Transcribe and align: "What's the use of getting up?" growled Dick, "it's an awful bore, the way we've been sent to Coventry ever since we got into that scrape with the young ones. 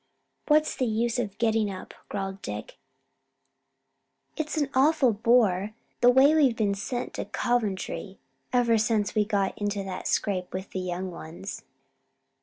"What's 0.47 0.75
the 0.75 0.87
use 0.87 1.19
of 1.19 1.37
getting 1.37 1.69
up?" 1.69 1.93
growled 2.09 2.41
Dick, 2.41 2.79
"it's 4.35 4.57
an 4.57 4.71
awful 4.73 5.13
bore, 5.13 5.75
the 5.99 6.09
way 6.09 6.33
we've 6.33 6.55
been 6.55 6.73
sent 6.73 7.13
to 7.13 7.25
Coventry 7.25 8.17
ever 8.51 8.79
since 8.79 9.13
we 9.13 9.25
got 9.25 9.55
into 9.61 9.83
that 9.83 10.07
scrape 10.07 10.51
with 10.55 10.71
the 10.71 10.79
young 10.79 11.11
ones. 11.11 11.65